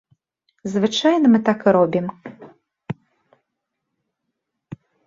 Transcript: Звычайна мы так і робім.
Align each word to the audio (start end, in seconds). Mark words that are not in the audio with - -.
Звычайна 0.75 1.25
мы 1.35 1.39
так 1.51 1.59
і 1.73 1.75
робім. 1.79 2.05